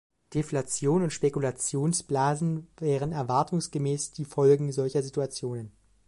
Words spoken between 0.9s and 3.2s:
und Spekulationsblasen wären